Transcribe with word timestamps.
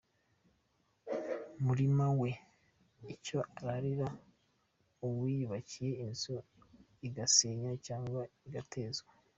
murima 1.65 2.05
we 2.21 2.31
icyo 3.13 3.39
ararira; 3.57 4.07
uwiyubakiye 5.05 5.91
inzu 6.05 6.35
igasenywa 7.07 7.71
cyanga 7.85 8.21
igatezwa 8.47 9.11